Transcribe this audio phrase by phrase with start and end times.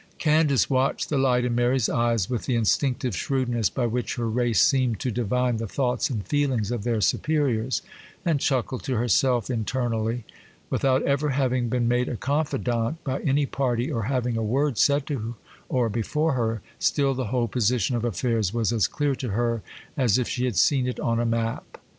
[0.17, 4.59] Candace watched the light in Mary's eyes with the instinctive shrewdness by which her race
[4.59, 7.83] seem to divine the thoughts and feelings of their superiors,
[8.25, 10.23] and chuckled to herself internally.
[10.71, 15.05] Without ever having been made a confidante by any party, or having a word said
[15.05, 15.35] to
[15.69, 19.61] or before her, still the whole position of affairs was as clear to her
[19.95, 21.77] as if she had seen it on a map.